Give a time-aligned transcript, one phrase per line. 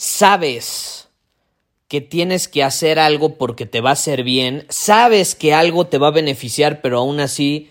[0.00, 1.08] sabes
[1.86, 5.98] que tienes que hacer algo porque te va a hacer bien, sabes que algo te
[5.98, 7.68] va a beneficiar, pero aún así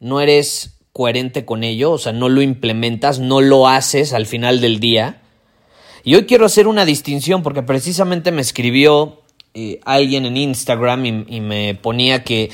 [0.00, 4.60] no eres coherente con ello, o sea, no lo implementas, no lo haces al final
[4.60, 5.22] del día?
[6.02, 9.22] Y hoy quiero hacer una distinción porque precisamente me escribió
[9.54, 12.50] eh, alguien en Instagram y, me ponía que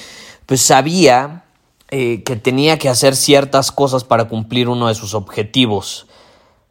[0.47, 1.43] pues sabía
[1.91, 6.07] eh, que tenía que hacer ciertas cosas para cumplir uno de sus objetivos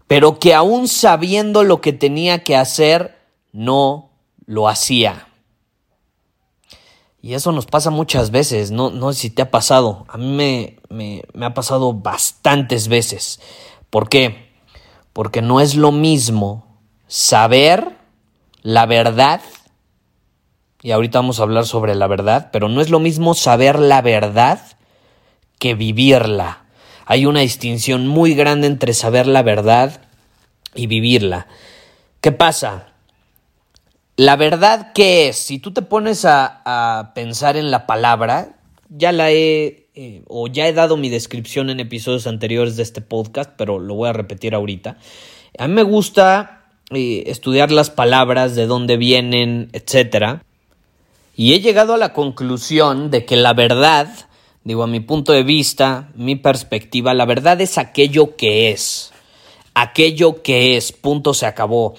[0.09, 3.15] pero que aún sabiendo lo que tenía que hacer,
[3.51, 4.09] no
[4.47, 5.27] lo hacía.
[7.21, 10.25] Y eso nos pasa muchas veces, no, no sé si te ha pasado, a mí
[10.25, 13.39] me, me, me ha pasado bastantes veces.
[13.91, 14.49] ¿Por qué?
[15.13, 16.65] Porque no es lo mismo
[17.05, 17.95] saber
[18.63, 19.41] la verdad,
[20.81, 24.01] y ahorita vamos a hablar sobre la verdad, pero no es lo mismo saber la
[24.01, 24.59] verdad
[25.59, 26.65] que vivirla
[27.09, 30.01] hay una distinción muy grande entre saber la verdad
[30.75, 31.47] y vivirla.
[32.21, 32.89] ¿Qué pasa?
[34.15, 35.37] La verdad, ¿qué es?
[35.37, 40.67] Si tú te pones a, pensar en la palabra, ya la he, eh, o ya
[40.67, 44.53] he dado mi descripción en episodios anteriores de este podcast, pero lo voy a repetir
[44.53, 44.97] ahorita.
[45.57, 50.41] A mí me gusta eh, estudiar las palabras, de dónde vienen, etc.
[51.35, 54.28] Y he llegado a la conclusión de que la verdad
[54.63, 59.11] Digo, a mi punto de vista, mi perspectiva, la verdad es aquello que es.
[59.73, 61.95] Aquello que es, punto se acabó.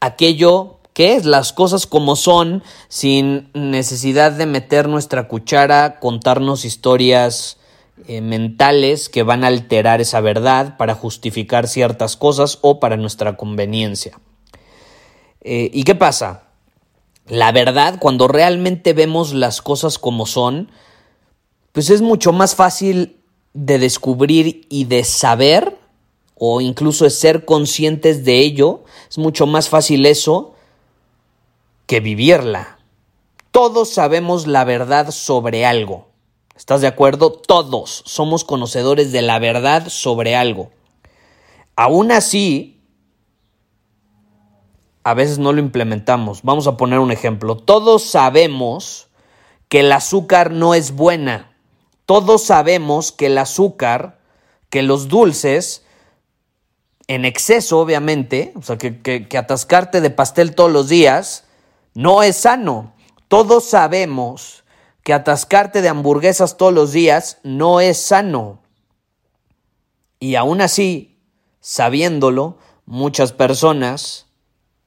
[0.00, 7.58] Aquello que es, las cosas como son, sin necesidad de meter nuestra cuchara, contarnos historias
[8.08, 13.36] eh, mentales que van a alterar esa verdad para justificar ciertas cosas o para nuestra
[13.36, 14.18] conveniencia.
[15.42, 16.44] Eh, ¿Y qué pasa?
[17.26, 20.70] La verdad, cuando realmente vemos las cosas como son,
[21.72, 23.20] pues es mucho más fácil
[23.52, 25.78] de descubrir y de saber,
[26.36, 30.54] o incluso de ser conscientes de ello, es mucho más fácil eso
[31.86, 32.78] que vivirla.
[33.50, 36.08] Todos sabemos la verdad sobre algo.
[36.56, 37.32] ¿Estás de acuerdo?
[37.32, 40.70] Todos somos conocedores de la verdad sobre algo.
[41.74, 42.80] Aún así,
[45.02, 46.42] a veces no lo implementamos.
[46.42, 47.56] Vamos a poner un ejemplo.
[47.56, 49.08] Todos sabemos
[49.68, 51.49] que el azúcar no es buena.
[52.10, 54.18] Todos sabemos que el azúcar,
[54.68, 55.84] que los dulces,
[57.06, 61.44] en exceso obviamente, o sea, que, atascarte de pastel todos los días,
[61.94, 62.94] no es sano.
[63.28, 64.64] Todos sabemos
[65.04, 68.60] que atascarte de hamburguesas todos los días no es sano.
[70.18, 71.16] Y aún así,
[71.60, 74.26] sabiéndolo, muchas personas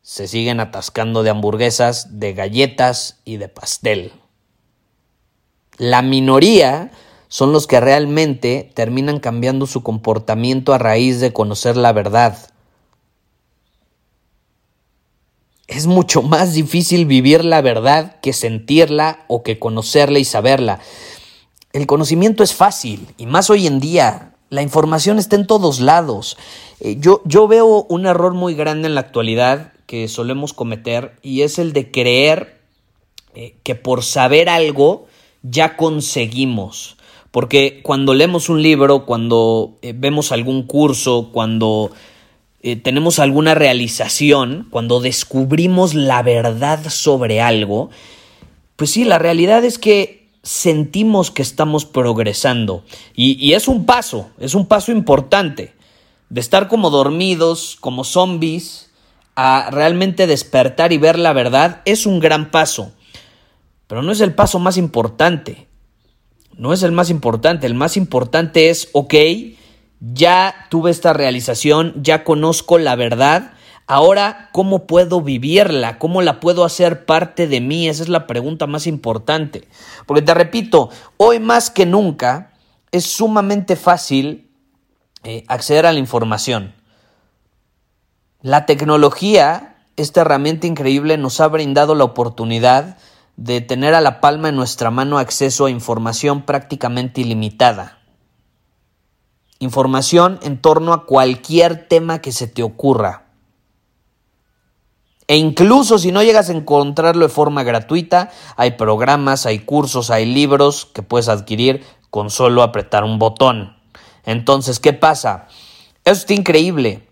[0.02, 4.12] se siguen atascando de hamburguesas, de galletas y de pastel.
[5.78, 6.92] La minoría
[7.34, 12.38] son los que realmente terminan cambiando su comportamiento a raíz de conocer la verdad.
[15.66, 20.80] Es mucho más difícil vivir la verdad que sentirla o que conocerla y saberla.
[21.72, 24.36] El conocimiento es fácil y más hoy en día.
[24.52, 26.38] La información está en todos lados.
[26.82, 31.42] Eh, yo, yo veo un error muy grande en la actualidad que solemos cometer y
[31.42, 32.62] es el de creer
[33.34, 35.08] eh, que por saber algo
[35.42, 36.98] ya conseguimos.
[37.34, 41.90] Porque cuando leemos un libro, cuando eh, vemos algún curso, cuando
[42.62, 47.90] eh, tenemos alguna realización, cuando descubrimos la verdad sobre algo,
[48.76, 52.84] pues sí, la realidad es que sentimos que estamos progresando.
[53.16, 55.74] Y, y es un paso, es un paso importante.
[56.30, 58.92] De estar como dormidos, como zombies,
[59.36, 62.92] a realmente despertar y ver la verdad, es un gran paso.
[63.88, 65.73] Pero no es el paso más importante
[66.58, 67.68] no es el más importante.
[67.68, 69.14] El más importante es, ok,
[70.00, 73.54] ya tuve esta realización, ya conozco la verdad,
[73.86, 76.00] Ahora, ¿cómo puedo vivirla?
[76.00, 77.90] ¿Cómo la puedo hacer parte de mí?
[77.90, 79.68] Esa es la pregunta más importante.
[80.06, 82.54] Porque te repito, hoy más que nunca
[82.92, 84.50] es sumamente fácil
[85.24, 86.74] eh, acceder a la información.
[88.42, 92.98] La tecnología, esta herramienta increíble, nos ha brindado la oportunidad
[93.36, 98.00] de tener a la palma de nuestra mano acceso a información prácticamente ilimitada.
[99.60, 103.24] Información en torno a cualquier tema que se te ocurra.
[105.28, 110.26] E incluso si no llegas a encontrarlo de forma gratuita, hay programas, hay cursos, hay
[110.26, 113.78] libros que puedes adquirir con solo apretar un botón.
[114.26, 115.48] Entonces, ¿qué pasa?
[116.04, 117.08] Eso está increíble.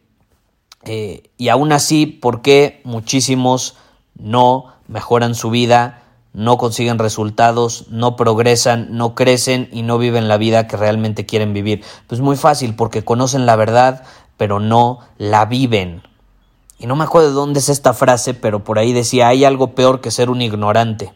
[0.83, 3.77] Eh, y aún así, ¿por qué muchísimos
[4.15, 6.00] no mejoran su vida,
[6.33, 11.53] no consiguen resultados, no progresan, no crecen y no viven la vida que realmente quieren
[11.53, 11.83] vivir?
[12.07, 14.03] Pues muy fácil, porque conocen la verdad,
[14.37, 16.03] pero no la viven.
[16.79, 19.75] Y no me acuerdo de dónde es esta frase, pero por ahí decía, hay algo
[19.75, 21.13] peor que ser un ignorante.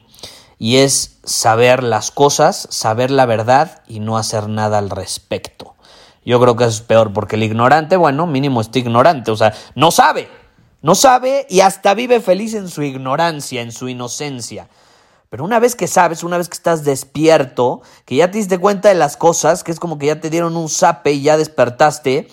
[0.59, 5.75] Y es saber las cosas, saber la verdad y no hacer nada al respecto.
[6.25, 9.53] Yo creo que eso es peor, porque el ignorante, bueno, mínimo está ignorante, o sea,
[9.75, 10.27] no sabe,
[10.81, 14.67] no sabe y hasta vive feliz en su ignorancia, en su inocencia.
[15.35, 18.87] Pero una vez que sabes, una vez que estás despierto, que ya te diste cuenta
[18.87, 22.29] de las cosas, que es como que ya te dieron un zape y ya despertaste,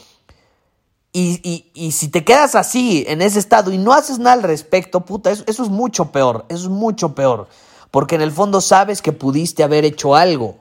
[1.12, 5.32] y, si te quedas así, en ese estado, y no haces nada al respecto, puta,
[5.32, 7.48] eso, eso es mucho peor, eso es mucho peor.
[7.90, 10.58] Porque en el fondo sabes que pudiste haber hecho algo,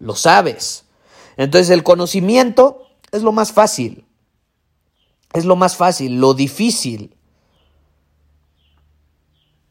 [0.00, 0.86] lo sabes.
[1.36, 4.04] Entonces el conocimiento es lo más fácil,
[5.32, 7.14] es lo más fácil, lo difícil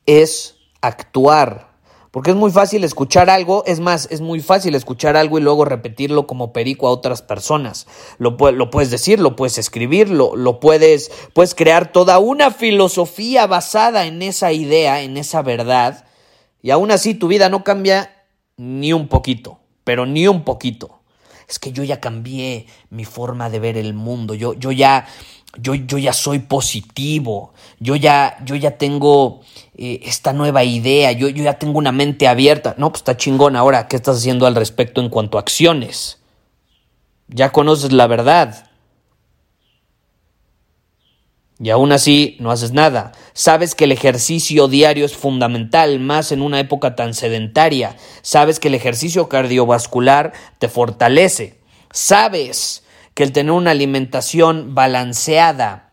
[0.06, 1.73] es actuar
[2.14, 5.66] porque es muy fácil escuchar algo, es más, es muy fácil escuchar algo y luego
[5.66, 7.88] repetirlo como perico a otras personas.
[8.20, 14.06] Lo, puedes decir, lo puedes escribir, lo, lo puedes, puedes crear toda una filosofía basada
[14.06, 16.06] en esa idea, en esa verdad,
[16.62, 18.28] y aún así tu vida no cambia
[18.58, 21.00] ni un poquito, pero ni un poquito.
[21.50, 25.08] Es que yo ya cambié mi forma de ver el mundo, yo, yo ya,
[25.58, 29.42] yo, yo ya soy positivo, yo ya, yo ya tengo
[29.76, 32.76] eh, esta nueva idea, yo, yo ya tengo una mente abierta.
[32.78, 36.20] No, pues está chingón ahora, ¿qué estás haciendo al respecto en cuanto a acciones?
[37.28, 38.70] Ya conoces la verdad.
[41.60, 43.12] Y aún así no haces nada.
[43.34, 47.96] Sabes que el ejercicio diario es fundamental, más en una época tan sedentaria.
[48.22, 51.60] Sabes que el ejercicio cardiovascular te fortalece.
[51.92, 52.83] Sabes
[53.14, 55.92] que el tener una alimentación balanceada,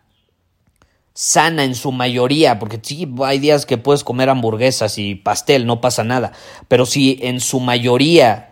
[1.12, 5.80] sana en su mayoría, porque sí, hay días que puedes comer hamburguesas y pastel, no
[5.80, 6.32] pasa nada,
[6.68, 8.50] pero si en su mayoría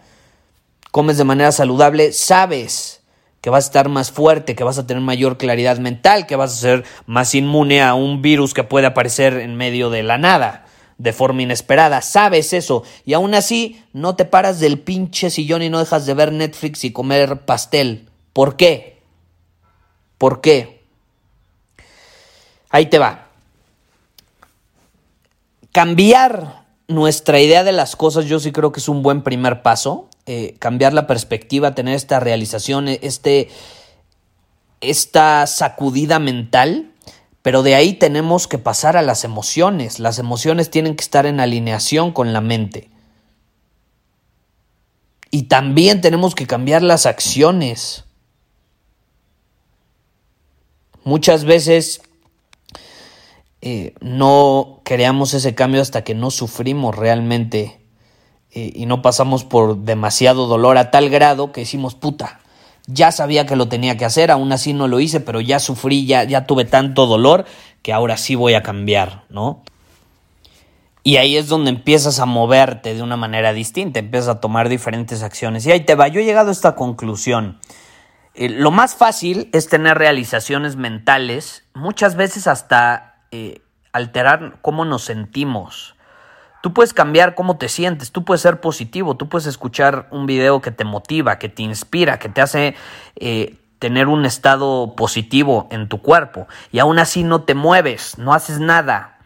[0.91, 3.01] comes de manera saludable, sabes
[3.41, 6.53] que vas a estar más fuerte, que vas a tener mayor claridad mental, que vas
[6.53, 10.67] a ser más inmune a un virus que puede aparecer en medio de la nada
[10.99, 15.71] de forma inesperada, sabes eso, y aún así no te paras del pinche sillón y
[15.71, 18.08] no dejas de ver Netflix y comer pastel.
[18.39, 19.03] ¿Por qué?
[20.17, 20.85] ¿Por qué?
[22.71, 23.27] Ahí te va.
[25.73, 30.09] Cambiar nuestra idea de las cosas yo sí creo que es un buen primer paso.
[30.27, 33.49] Eh, cambiar la perspectiva, tener esta realización, este,
[34.81, 36.93] esta sacudida mental.
[37.43, 39.99] Pero de ahí tenemos que pasar a las emociones.
[39.99, 42.89] Las emociones tienen que estar en alineación con la mente.
[45.33, 48.05] Y también tenemos que cambiar las acciones.
[51.09, 52.03] Muchas veces
[53.63, 57.81] eh, no creamos ese cambio hasta que no sufrimos realmente
[58.53, 62.41] eh, y no pasamos por demasiado dolor a tal grado que decimos, puta,
[62.87, 66.05] ya sabía que lo tenía que hacer, aún así no lo hice, pero ya sufrí,
[66.05, 67.47] ya, ya tuve tanto dolor
[67.81, 69.63] que ahora sí voy a cambiar, ¿no?
[71.05, 75.23] Y ahí es donde empiezas a moverte de una manera distinta, empiezas a tomar diferentes
[75.23, 75.65] acciones.
[75.65, 77.59] Y ahí te va, yo he llegado a esta conclusión.
[78.41, 85.03] Eh, lo más fácil es tener realizaciones mentales, muchas veces hasta eh, alterar cómo nos
[85.03, 85.97] sentimos.
[86.63, 90.61] Tú puedes cambiar cómo te sientes, tú puedes ser positivo, tú puedes escuchar un video
[90.61, 92.77] que te motiva, que te inspira, que te hace
[93.17, 98.35] eh, tener un estado positivo en tu cuerpo y aún así no te mueves, no
[98.35, 99.19] haces nada.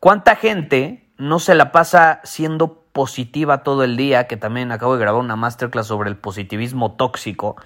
[0.00, 4.26] ¿Cuánta gente no se la pasa siendo positiva todo el día?
[4.26, 7.56] Que también acabo de grabar una masterclass sobre el positivismo tóxico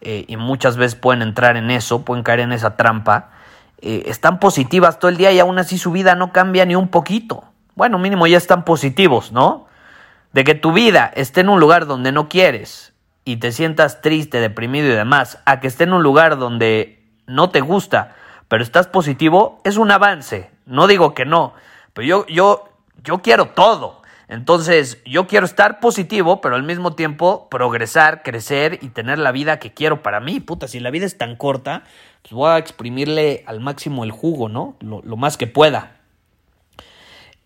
[0.00, 3.30] eh, y muchas veces pueden entrar en eso, pueden caer en esa trampa,
[3.78, 6.88] eh, están positivas todo el día y aún así su vida no cambia ni un
[6.88, 7.44] poquito.
[7.74, 9.66] Bueno, mínimo ya están positivos, ¿no?
[10.32, 14.40] De que tu vida esté en un lugar donde no quieres y te sientas triste,
[14.40, 18.14] deprimido y demás, a que esté en un lugar donde no te gusta,
[18.48, 20.50] pero estás positivo, es un avance.
[20.64, 21.52] No digo que no,
[21.92, 22.68] pero yo, yo,
[23.02, 24.02] yo quiero todo.
[24.28, 29.58] Entonces, yo quiero estar positivo, pero al mismo tiempo progresar, crecer y tener la vida
[29.60, 30.40] que quiero para mí.
[30.40, 31.84] Puta, si la vida es tan corta,
[32.22, 34.76] pues voy a exprimirle al máximo el jugo, ¿no?
[34.80, 36.00] Lo, más que pueda.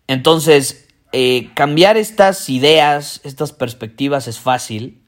[0.07, 5.03] Entonces, eh, cambiar estas ideas, estas perspectivas es fácil.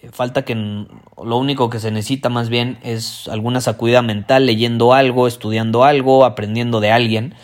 [0.00, 4.94] Eh, falta que lo único que se necesita más bien es alguna sacudida mental, leyendo
[4.94, 7.34] algo, estudiando algo, aprendiendo de alguien.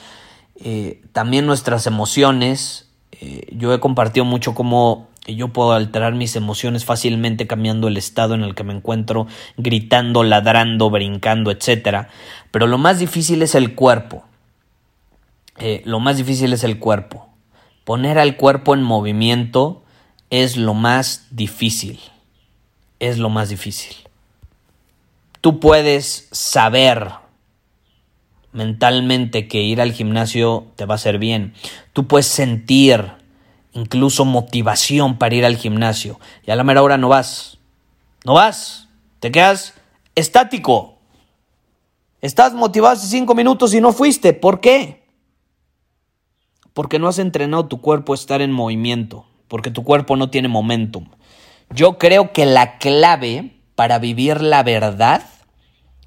[0.57, 2.92] Eh, también nuestras emociones
[3.25, 8.35] eh, yo he compartido mucho cómo yo puedo alterar mis emociones fácilmente cambiando el estado
[8.35, 12.09] en el que me encuentro, gritando, ladrando, brincando, etc.
[12.51, 14.25] Pero lo más difícil es el cuerpo.
[15.59, 17.29] Eh, lo más difícil es el cuerpo.
[17.85, 19.85] Poner al cuerpo en movimiento
[20.31, 22.01] es lo más difícil.
[22.99, 23.95] Es lo más difícil.
[25.41, 27.22] Tú puedes saber
[28.53, 31.55] mentalmente que ir al gimnasio te va a hacer bien.
[31.93, 33.13] Tú puedes sentir
[33.73, 37.59] incluso motivación para ir al gimnasio y a la mera hora no vas.
[38.25, 38.89] No vas.
[39.21, 39.75] Te quedas
[40.15, 40.99] estático.
[42.21, 44.33] Estás motivado hace cinco minutos y no fuiste.
[44.33, 45.03] ¿Por qué?
[46.73, 49.27] Porque no has entrenado tu cuerpo a estar en movimiento.
[49.49, 51.09] Porque tu cuerpo no tiene momentum.
[51.71, 55.23] Yo creo que la clave para vivir la verdad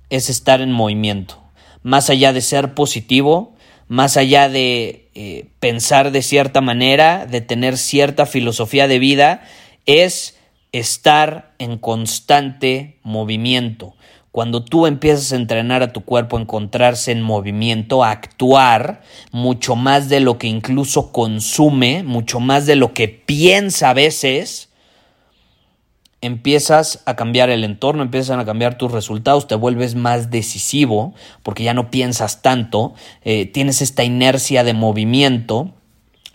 [0.09, 1.44] es estar en movimiento
[1.85, 3.53] más allá de ser positivo,
[3.87, 9.43] más allá de eh, pensar de cierta manera, de tener cierta filosofía de vida,
[9.85, 10.35] es
[10.71, 13.93] estar en constante movimiento.
[14.31, 19.75] Cuando tú empiezas a entrenar a tu cuerpo a encontrarse en movimiento, a actuar mucho
[19.75, 24.69] más de lo que incluso consume, mucho más de lo que piensa a veces,
[26.25, 31.13] empiezas a cambiar el entorno, empiezan a cambiar tus resultados, te vuelves más decisivo
[31.43, 35.73] porque ya no piensas tanto, eh, tienes esta inercia de movimiento,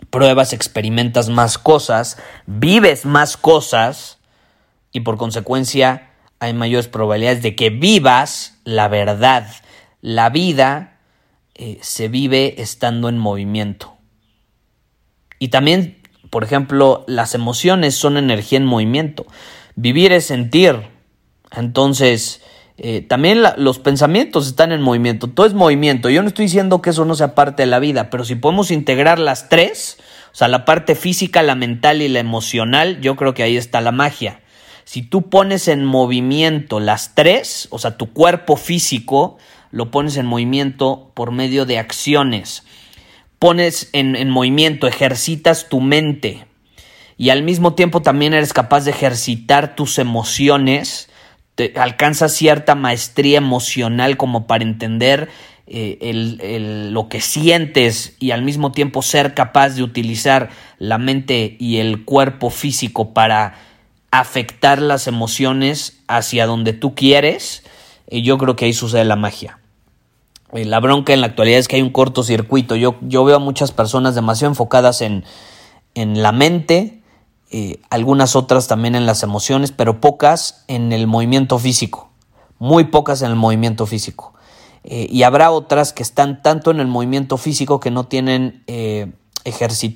[0.09, 4.19] pruebas, experimentas más cosas, vives más cosas
[4.91, 9.47] y por consecuencia hay mayores probabilidades de que vivas la verdad.
[10.01, 10.97] La vida
[11.53, 13.95] eh, se vive estando en movimiento.
[15.37, 19.27] Y también, por ejemplo, las emociones son energía en movimiento.
[19.81, 20.75] Vivir es sentir.
[21.51, 22.43] Entonces,
[22.77, 25.25] eh, también los pensamientos están en movimiento.
[25.25, 26.07] Todo es movimiento.
[26.11, 28.69] Yo no estoy diciendo que eso no sea parte de la vida, pero si podemos
[28.69, 29.97] integrar las tres,
[30.31, 33.81] o sea, la parte física, la mental y la emocional, yo creo que ahí está
[33.81, 34.41] la magia.
[34.83, 39.39] Si tú pones en movimiento las tres, o sea, tu cuerpo físico,
[39.71, 42.65] lo pones en movimiento por medio de acciones.
[43.39, 46.45] Pones en, en movimiento, ejercitas tu mente,
[47.21, 51.07] y al mismo tiempo también eres capaz de ejercitar tus emociones,
[51.75, 55.29] alcanzas cierta maestría emocional como para entender
[55.67, 60.49] eh, lo que sientes y al mismo tiempo ser capaz de utilizar
[60.79, 63.53] la mente y el cuerpo físico para
[64.09, 67.63] afectar las emociones hacia donde tú quieres,
[68.09, 69.59] y yo creo que ahí sucede la magia.
[70.53, 72.75] Eh, la bronca en la actualidad es que hay un cortocircuito.
[72.75, 75.23] Yo, yo veo a muchas personas demasiado enfocadas en,
[75.93, 77.00] en la mente,
[77.53, 82.09] eh, algunas otras también en las emociones, pero pocas en el movimiento físico,
[82.59, 84.33] muy pocas en el movimiento físico.
[84.85, 89.11] Eh, y habrá otras que están tanto en el movimiento físico que no tienen eh,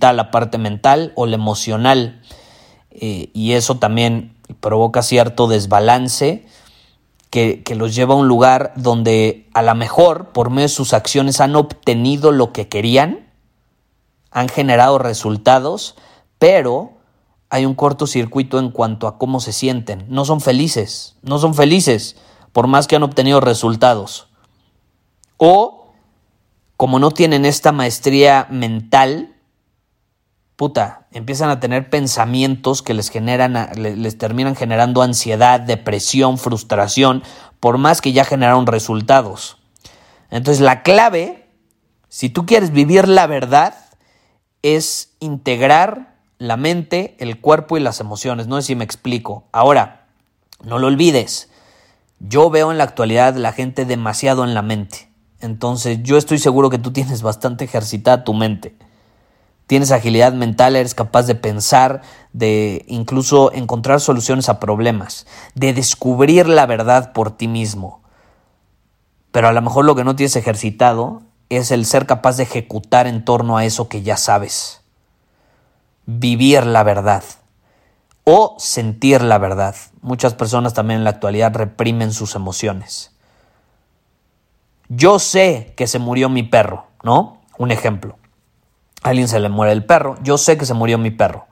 [0.02, 2.22] la parte mental o la emocional.
[2.92, 6.46] y eso también provoca cierto desbalance
[7.30, 10.94] que, que, los lleva a un lugar donde a lo mejor por medio de sus
[10.94, 13.28] acciones han obtenido lo que querían,
[14.32, 15.96] han generado resultados,
[16.40, 16.95] pero
[17.56, 20.06] hay un cortocircuito en cuanto a cómo se sienten.
[20.10, 22.18] No son felices, no son felices,
[22.52, 24.28] por más que han obtenido resultados.
[25.38, 25.94] O,
[26.76, 29.38] como no tienen esta maestría mental,
[30.58, 37.24] puta, empiezan a tener pensamientos que les generan, les terminan generando ansiedad, depresión, frustración,
[37.62, 39.60] por más que ya generaron resultados.
[40.30, 41.48] Entonces la clave,
[42.10, 43.76] si tú quieres vivir la verdad,
[44.62, 48.48] es integrar la mente, el cuerpo y las emociones.
[48.48, 49.46] No sé si me explico.
[49.52, 50.08] Ahora,
[50.64, 51.50] no lo olvides.
[52.20, 55.10] Yo veo en la actualidad la gente demasiado en la mente.
[55.40, 58.76] Entonces yo estoy seguro que tú tienes bastante ejercitada tu mente.
[59.68, 62.02] Tienes agilidad mental, eres capaz de pensar,
[62.34, 65.26] de incluso encontrar soluciones a problemas,
[65.56, 68.02] de descubrir la verdad por ti mismo.
[69.32, 73.08] Pero a lo mejor lo que no tienes ejercitado es el ser capaz de ejecutar
[73.08, 74.85] en torno a eso que ya sabes
[76.06, 77.24] vivir la verdad
[78.26, 79.76] o sentir la verdad.
[80.02, 83.12] Muchas personas también en la actualidad reprimen sus emociones.
[84.90, 87.42] Yo sé que se murió mi perro, ¿no?
[87.58, 88.18] Un ejemplo.
[89.04, 91.48] A alguien se le muere el perro, yo sé que se murió mi perro.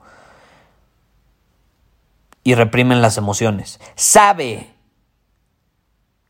[2.42, 3.80] Y reprimen las emociones.
[3.94, 4.74] Sabe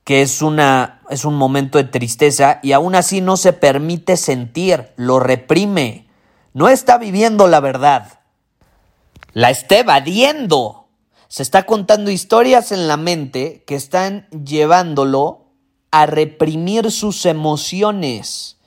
[0.04, 4.92] que es, una, es un momento de tristeza y aún así no se permite sentir,
[4.96, 6.06] lo reprime.
[6.54, 8.20] No está viviendo la verdad.
[9.32, 10.86] La está evadiendo.
[11.26, 15.48] Se está contando historias en la mente que están llevándolo
[15.90, 18.58] a reprimir sus emociones.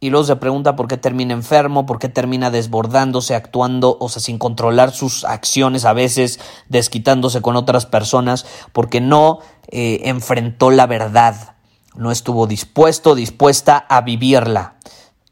[0.00, 4.20] Y luego se pregunta por qué termina enfermo, por qué termina desbordándose, actuando, o sea,
[4.20, 10.86] sin controlar sus acciones, a veces desquitándose con otras personas, porque no eh, enfrentó la
[10.86, 11.56] verdad,
[11.96, 14.76] no estuvo dispuesto, dispuesta a vivirla.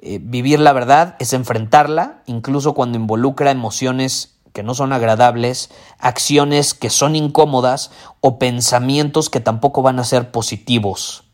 [0.08, 6.74] Eh, vivir la verdad es enfrentarla, incluso cuando involucra emociones que no son agradables, acciones
[6.74, 11.24] que son incómodas o pensamientos que tampoco van a ser positivos.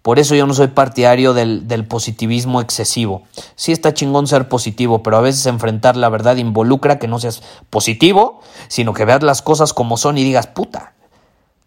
[0.00, 3.24] Por eso yo no soy partidario del, positivismo excesivo.
[3.56, 7.42] Sí está chingón ser positivo, pero a veces enfrentar la verdad involucra que no seas
[7.68, 10.94] positivo, sino que veas las cosas como son y digas, puta,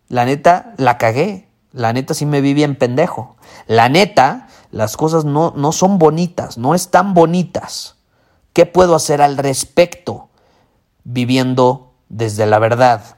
[0.07, 3.35] la neta la cagué, la neta sí me vi bien pendejo.
[3.67, 7.95] La neta, las cosas no, no son bonitas, no están bonitas.
[8.53, 10.29] ¿Qué puedo hacer al respecto
[11.03, 13.17] viviendo desde la verdad?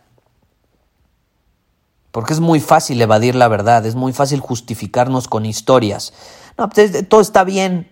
[2.11, 6.13] Porque es muy fácil evadir la verdad, es muy fácil justificarnos con historias.
[6.57, 7.89] No, pues, todo está bien.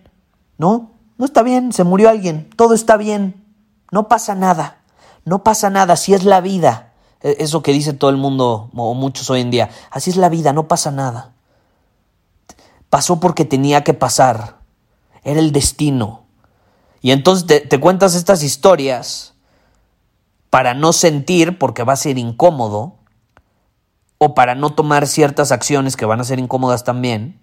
[0.58, 0.90] No,
[1.20, 3.46] no está bien, se murió alguien, todo está bien,
[3.90, 4.82] no pasa nada,
[5.26, 6.92] no pasa nada, así es la vida.
[7.22, 10.30] E, eso que dice todo el mundo o muchos hoy en día, así es la
[10.30, 11.32] vida, no pasa nada.
[12.90, 14.58] Pasó porque tenía que pasar,
[15.22, 16.24] era el destino.
[17.00, 19.34] Y entonces te, cuentas estas historias
[20.50, 22.96] para no sentir, porque va a ser incómodo,
[24.18, 27.40] o para no tomar ciertas acciones que van a ser incómodas también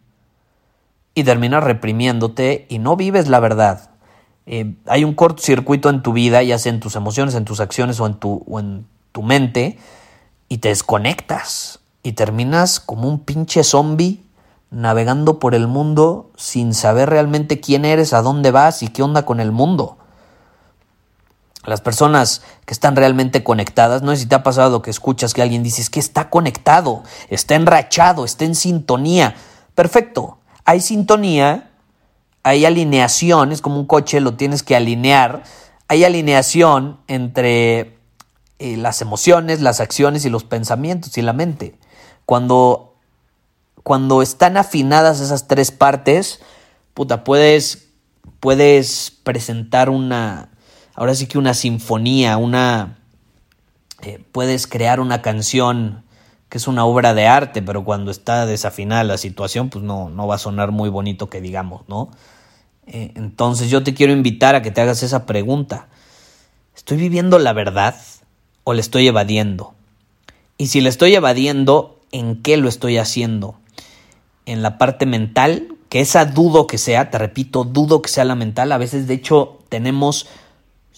[1.15, 3.89] y terminas reprimiéndote y no vives la verdad.
[4.45, 7.99] Eh, hay un cortocircuito en tu vida, ya sea en tus emociones, en tus acciones
[7.99, 9.79] o en tu, o en tu mente,
[10.49, 14.23] y te desconectas y terminas como un pinche zombie
[14.69, 19.25] navegando por el mundo sin saber realmente quién eres, a dónde vas y qué onda
[19.25, 19.97] con el mundo
[21.67, 25.41] las personas que están realmente conectadas, no sé si te ha pasado que escuchas que
[25.41, 29.35] alguien dice es que está conectado, está enrachado, está en sintonía.
[29.75, 31.71] Perfecto, hay sintonía,
[32.41, 35.43] hay alineación, es como un coche, lo tienes que alinear.
[35.89, 37.97] Hay alineación entre
[38.59, 41.75] eh, las emociones, las acciones y los pensamientos y la mente.
[42.25, 42.95] Cuando,
[43.87, 46.41] cuando están afinadas esas tres partes,
[46.93, 47.87] puta, puedes,
[48.41, 50.49] puedes presentar una,
[50.93, 52.97] ahora sí que una sinfonía, una...
[54.01, 56.03] Eh, puedes crear una canción
[56.49, 60.27] que es una obra de arte, pero cuando está desafinada la situación, pues no, no
[60.27, 62.11] va a sonar muy bonito que digamos, ¿no?
[62.87, 65.87] Eh, entonces yo te quiero invitar a que te hagas esa pregunta.
[66.75, 67.95] ¿Estoy viviendo la verdad
[68.65, 69.75] o le estoy evadiendo?
[70.57, 73.55] Y si le estoy evadiendo, ¿en qué lo estoy haciendo?
[74.47, 78.33] En la parte mental, que esa dudo que sea, te repito, dudo que sea la
[78.33, 78.71] mental.
[78.71, 80.27] A veces, de hecho, tenemos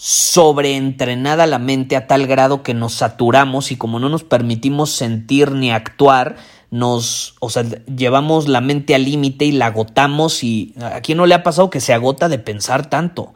[0.01, 5.51] sobreentrenada la mente a tal grado que nos saturamos y como no nos permitimos sentir
[5.51, 6.37] ni actuar,
[6.71, 11.25] nos, o sea, llevamos la mente al límite y la agotamos y a quién no
[11.25, 13.33] le ha pasado que se agota de pensar tanto.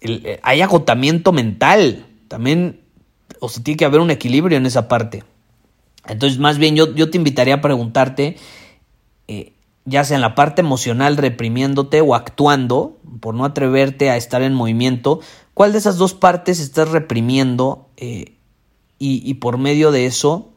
[0.00, 2.80] Eh, hay agotamiento mental, también,
[3.40, 5.24] o sea, tiene que haber un equilibrio en esa parte.
[6.06, 8.36] Entonces, más bien yo, yo te invitaría a preguntarte,
[9.28, 9.52] eh,
[9.84, 14.54] ya sea en la parte emocional reprimiéndote o actuando por no atreverte a estar en
[14.54, 15.20] movimiento,
[15.54, 18.36] ¿cuál de esas dos partes estás reprimiendo eh,
[18.98, 20.52] y, por medio de eso,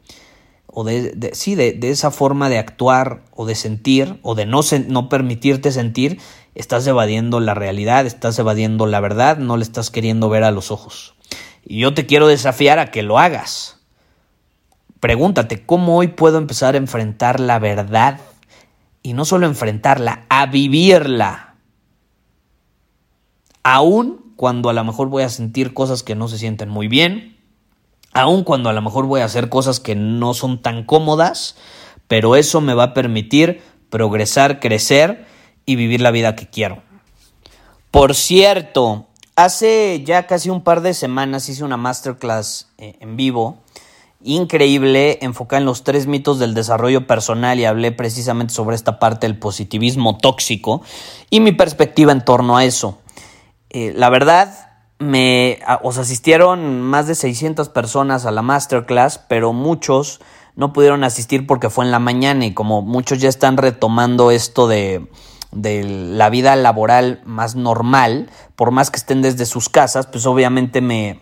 [0.66, 5.08] o de, sí, de, esa forma de actuar o de sentir o de no, no
[5.10, 6.18] permitirte sentir,
[6.54, 10.70] estás evadiendo la realidad, estás evadiendo la verdad, no le estás queriendo ver a los
[10.70, 11.14] ojos.
[11.62, 13.77] Y yo te quiero desafiar a que lo hagas.
[15.00, 18.18] Pregúntate, ¿cómo hoy puedo empezar a enfrentar la verdad
[19.02, 21.54] y no solo enfrentarla, a vivirla.
[23.62, 27.38] Aún cuando a lo mejor voy a sentir cosas que no se sienten muy bien,
[28.12, 31.56] aún cuando a lo mejor voy a hacer cosas que no son tan cómodas,
[32.06, 35.26] pero eso me va a permitir progresar, crecer
[35.66, 36.82] y vivir la vida que quiero.
[37.90, 39.06] Por cierto,
[39.36, 43.62] hace ya casi un par de semanas hice una masterclass eh, en vivo
[44.22, 49.26] increíble enfocada en los tres mitos del desarrollo personal y hablé precisamente sobre esta parte
[49.26, 50.82] del positivismo tóxico
[51.30, 52.98] y mi perspectiva en torno a eso.
[53.70, 60.20] Eh, la verdad, me, os asistieron más de 600 personas a la masterclass, pero muchos
[60.56, 64.66] no pudieron asistir porque fue en la mañana y como muchos ya están retomando esto
[64.66, 65.08] de,
[65.52, 70.80] de la vida laboral más normal, por más que estén desde sus casas, pues obviamente
[70.80, 71.20] me,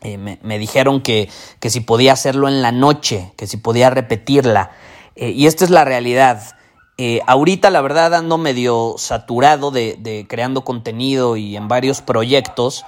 [0.00, 4.70] eh, me, dijeron que, que, si podía hacerlo en la noche, que si podía repetirla.
[5.16, 6.56] Eh, y esta es la realidad.
[6.98, 12.84] Eh, ahorita la verdad ando medio saturado de, de, creando contenido y en varios proyectos.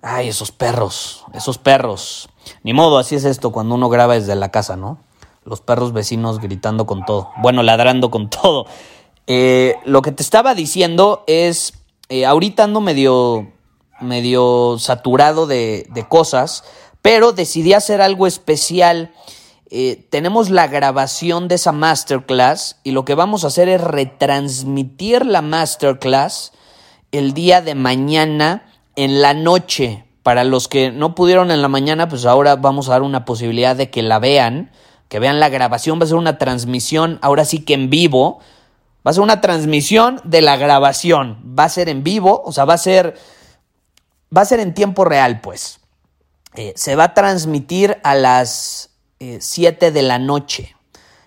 [0.00, 2.30] Ay, esos perros, esos perros.
[2.62, 4.98] Ni modo, así es esto cuando uno graba desde la casa, ¿no?
[5.44, 7.30] Los perros vecinos gritando con todo.
[7.42, 8.64] Bueno, ladrando con todo.
[9.84, 11.74] Lo que te estaba diciendo es,
[12.26, 13.52] ahorita ando medio,
[14.00, 16.64] medio saturado de, de, cosas,
[17.02, 19.12] pero decidí hacer algo especial.
[19.70, 25.24] Eh, tenemos la grabación de esa masterclass y lo que vamos a hacer es retransmitir
[25.24, 26.52] la masterclass
[27.12, 30.04] el día de mañana en la noche.
[30.22, 33.74] Para los que no pudieron en la mañana, pues ahora vamos a dar una posibilidad
[33.74, 34.70] de que la vean,
[35.08, 35.98] que vean la grabación.
[35.98, 38.40] Va a ser una transmisión, ahora sí que en vivo
[39.06, 41.38] Va a ser una transmisión de la grabación.
[41.58, 43.16] Va a ser en vivo, o sea, va a ser.
[44.36, 45.80] Va a ser en tiempo real, pues.
[46.54, 50.76] Eh, se va a transmitir a las 7 eh, de la noche,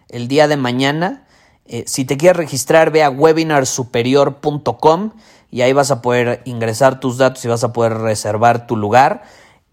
[0.10, 1.26] el día de mañana.
[1.66, 5.12] Eh, si te quieres registrar, ve a webinarsuperior.com
[5.50, 9.24] y ahí vas a poder ingresar tus datos y vas a poder reservar tu lugar.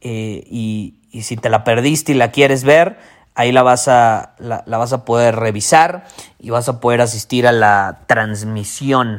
[0.00, 2.98] y si te la perdiste y la quieres ver,
[3.34, 6.04] Ahí la vas, a, la, vas a poder revisar
[6.38, 9.18] y vas a poder asistir a la transmisión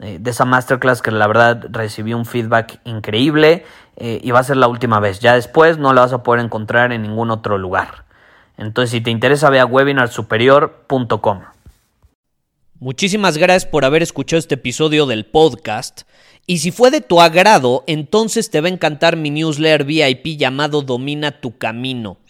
[0.00, 3.64] eh, de esa masterclass que la verdad recibí un feedback increíble
[3.96, 5.20] eh, y va a ser la última vez.
[5.20, 8.04] Ya después no la vas a poder encontrar en ningún otro lugar.
[8.58, 11.40] Entonces, si te interesa, ve a webinarsuperior.com.
[12.78, 16.02] Muchísimas gracias por haber escuchado este episodio del podcast.
[16.46, 20.82] Y si fue de tu agrado, entonces te va a encantar mi newsletter VIP llamado
[20.82, 22.18] Domina tu Camino.